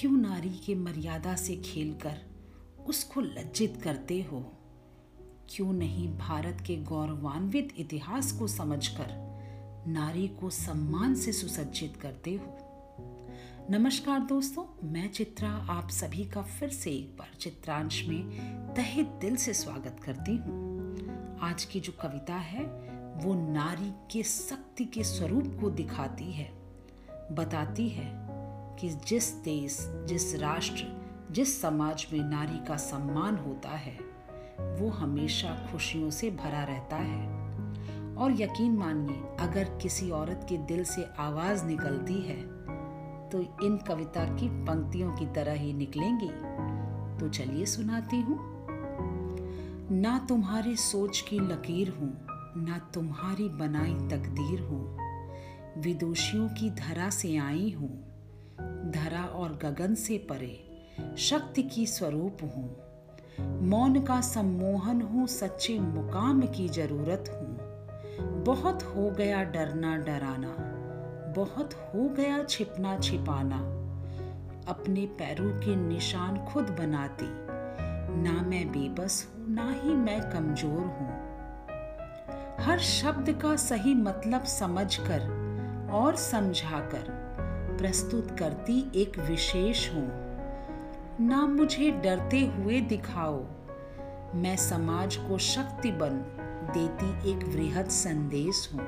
क्यों 0.00 0.12
नारी 0.12 0.50
के 0.50 0.74
मर्यादा 0.74 1.36
से 1.36 1.56
खेलकर 1.56 2.18
उसको 2.86 3.20
लज्जित 3.20 3.80
करते 3.82 4.22
हो? 4.22 4.52
क्यों 5.48 5.72
नहीं 5.72 6.18
भारत 6.18 6.64
के 6.66 6.76
गौरवान्वित 6.76 7.74
इतिहास 7.78 8.32
को 8.32 8.48
समझकर 8.48 9.06
नारी 9.88 10.28
को 10.28 10.50
सम्मान 10.50 11.14
से 11.14 11.32
सुसज्जित 11.32 11.96
करते 11.96 12.30
हो? 12.34 12.58
नमस्कार 13.70 14.20
दोस्तों, 14.20 14.88
मैं 14.88 15.12
चित्रा, 15.12 15.50
आप 15.50 15.90
सभी 15.90 16.24
का 16.24 16.42
फिर 16.42 16.68
से 16.68 16.90
एक 16.90 17.16
बार 17.18 17.30
चित्रांश 17.40 18.04
में 18.08 18.30
तहे 18.74 19.02
दिल 19.02 19.36
से 19.36 19.54
स्वागत 19.54 19.96
करती 20.04 20.36
हूँ। 20.36 21.38
आज 21.40 21.64
की 21.64 21.80
जो 21.80 21.92
कविता 21.92 22.34
है, 22.34 22.64
वो 23.24 23.52
नारी 23.52 23.92
के 24.10 24.22
शक्ति 24.22 24.84
के 24.84 25.04
स्वरूप 25.04 25.58
को 25.60 25.70
दिखाती 25.70 26.32
है, 26.32 26.52
बताती 27.32 27.88
है 27.88 28.27
कि 28.78 28.88
जिस 28.88 29.34
देश, 29.34 29.78
जिस 30.08 30.34
राष्ट्र, 30.34 30.84
जिस 31.30 31.60
समाज 31.62 32.06
में 32.12 32.20
नारी 32.20 32.66
का 32.66 32.76
सम्मान 32.76 33.36
होता 33.36 33.68
है, 33.68 33.98
वो 34.60 34.88
हमेशा 34.90 35.68
खुशियों 35.72 36.10
से 36.10 36.30
भरा 36.30 36.64
रहता 36.64 36.96
है। 36.96 37.38
और 38.16 38.32
यकीन 38.42 38.72
मानिए, 38.72 39.22
अगर 39.40 39.64
किसी 39.64 40.10
औरत 40.10 40.46
के 40.48 40.56
दिल 40.56 40.84
से 40.84 41.06
आवाज़ 41.18 41.64
निकलती 41.64 42.14
है 42.14 42.58
तो 43.30 43.40
इन 43.62 43.76
कविता 43.76 44.24
की 44.24 44.48
पंक्तियों 44.48 45.12
की 45.12 45.26
तरह 45.26 45.52
ही 45.52 45.72
निकलेंगी। 45.72 46.30
तो 47.20 47.28
चलिए 47.28 47.66
सुनाती 47.66 48.20
हूँ। 48.20 48.38
ना 49.92 50.18
तुम्हारी 50.18 50.76
सोच 50.76 51.20
की 51.20 51.38
लकीर 51.38 51.90
हूँ, 51.90 52.26
ना 52.64 52.78
तुम्हारी 52.78 53.48
बनाई 53.48 53.94
तकदीर 53.94 54.60
हूँ। 54.60 54.98
विदोषियों 55.82 56.48
की 56.48 56.70
धरा 56.70 57.10
से 57.10 57.36
आई 57.36 57.70
हूँ 57.70 58.07
धरा 58.60 59.22
और 59.24 59.58
गगन 59.62 59.94
से 59.94 60.18
परे 60.30 61.16
शक्ति 61.18 61.62
की 61.62 61.86
स्वरूप 61.86 62.38
हूँ। 62.42 63.68
मौन 63.68 64.00
का 64.04 64.20
सम्मोहन 64.20 65.00
हूँ, 65.02 65.26
सच्चे 65.26 65.78
मुकाम 65.78 66.40
की 66.42 66.68
ज़रूरत 66.68 67.24
हूँ। 67.28 68.44
बहुत 68.44 68.82
हो 68.82 69.10
गया 69.10 69.42
डरना 69.44 69.96
डराना, 69.96 70.54
बहुत 71.36 71.74
हो 71.74 72.08
गया 72.08 72.42
छिपना 72.44 72.98
छिपाना। 72.98 73.58
अपने 74.68 75.06
पैरों 75.06 75.50
के 75.60 75.76
निशान 75.76 76.44
खुद 76.44 76.64
बनाती, 76.64 77.28
ना 78.22 78.42
मैं 78.42 78.66
बेबस 78.68 79.26
हूँ, 79.26 79.54
ना 79.54 79.70
ही 79.72 79.94
मैं 79.94 80.20
कमज़ोर 80.30 80.80
हूँ। 80.80 81.28
हर 82.60 82.78
शब्द 82.78 83.30
का 83.42 83.56
सही 83.56 83.94
मतलब 83.94 84.44
समझकर 84.44 85.88
और 85.92 86.16
समझाकर 86.16 87.16
प्रस्तुत 87.78 88.30
करती 88.38 88.80
एक 88.94 89.18
विशेष 89.18 89.88
हूँ। 89.94 90.06
ना 91.20 91.40
मुझे 91.46 91.90
डरते 92.04 92.40
हुए 92.46 92.80
दिखाओ। 92.80 93.38
मैं 94.34 94.56
समाज 94.56 95.16
को 95.16 95.38
शक्ति 95.38 95.90
बन 95.92 96.18
देती 96.74 97.30
एक 97.30 97.44
वृहद 97.44 97.88
संदेश 97.88 98.68
हूँ। 98.74 98.86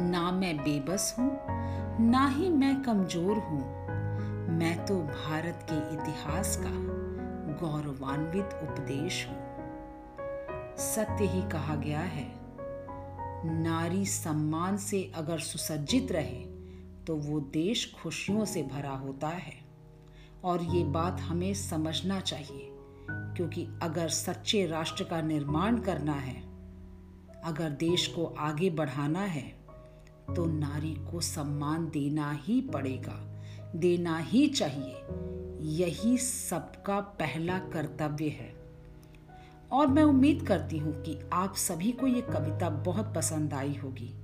ना 0.00 0.30
मैं 0.32 0.56
बेबस 0.56 1.14
हूँ, 1.18 1.30
ना 2.00 2.26
ही 2.28 2.48
मैं 2.48 2.82
कमज़ोर 2.82 3.38
हूँ। 3.38 3.60
मैं 4.48 4.76
तो 4.86 4.94
भारत 4.94 5.66
के 5.70 5.78
इतिहास 5.94 6.56
का 6.56 6.70
गौरवान्वित 7.60 8.58
उपदेश 8.62 9.26
हूँ। 9.28 10.76
सत्य 10.76 11.24
ही 11.24 11.42
कहा 11.42 11.74
गया 11.76 12.00
है, 12.00 12.26
नारी 13.44 14.04
सम्मान 14.06 14.76
से 14.76 15.10
अगर 15.14 15.38
सुसज्जित 15.38 16.12
रहे 16.12 16.44
तो 17.08 17.16
वो 17.16 17.40
देश 17.40 17.92
खुशियों 18.02 18.44
से 18.44 18.62
भरा 18.62 18.90
होता 18.90 19.28
है। 19.28 19.54
और 20.44 20.62
ये 20.62 20.84
बात 20.84 21.20
हमें 21.20 21.54
समझना 21.54 22.20
चाहिए, 22.20 22.68
क्योंकि 23.10 23.66
अगर 23.82 24.08
सच्चे 24.08 24.66
राष्ट्र 24.66 25.04
का 25.04 25.20
निर्माण 25.22 25.78
करना 25.78 26.12
है, 26.12 26.42
अगर 27.44 27.70
देश 27.70 28.06
को 28.06 28.24
आगे 28.38 28.70
बढ़ाना 28.70 29.20
है 29.20 29.56
तो 30.36 30.46
नारी 30.46 30.94
को 31.10 31.20
सम्मान 31.20 31.86
देना 31.86 32.30
ही 32.32 32.60
पड़ेगा, 32.60 33.42
देना 33.76 34.18
ही 34.18 34.46
चाहिए। 34.46 34.96
यही 35.76 36.16
सबका 36.18 37.00
पहला 37.00 37.58
कर्तव्य 37.58 38.28
है। 38.28 38.52
और 39.72 39.86
मैं 39.86 40.02
उम्मीद 40.02 40.46
करती 40.46 40.78
हूँ 40.78 40.92
कि 41.02 41.18
आप 41.32 41.54
सभी 41.54 41.92
को 41.92 42.06
ये 42.06 42.20
कविता 42.20 42.70
बहुत 42.70 43.14
पसंद 43.14 43.54
आई 43.54 43.74
होगी। 43.74 44.14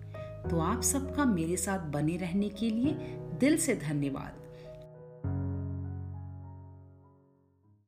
तो 0.51 0.61
आप 0.61 0.83
सबका 0.83 1.25
मेरे 1.25 1.57
साथ 1.57 1.79
बने 1.79 2.17
रहने 2.17 2.49
के 2.49 2.71
लिए 2.71 2.93
दिल 3.41 3.57
से 3.57 3.75
धन्यवाद। 3.77 4.44